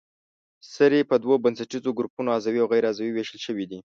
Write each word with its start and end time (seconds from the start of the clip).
سرې 0.73 1.01
په 1.09 1.15
دوو 1.23 1.35
بنسټیزو 1.43 1.91
ګروپونو 1.97 2.29
عضوي 2.37 2.59
او 2.61 2.69
غیر 2.73 2.83
عضوي 2.91 3.11
ویشل 3.13 3.39
شوې 3.45 3.65
دي. 3.71 3.79